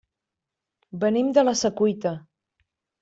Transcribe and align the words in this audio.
Venim 1.05 1.29
de 1.39 1.43
la 1.45 1.55
Secuita. 1.63 2.15